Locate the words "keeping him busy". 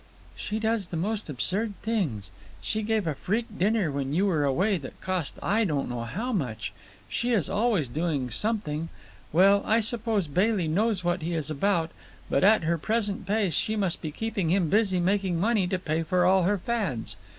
14.11-14.99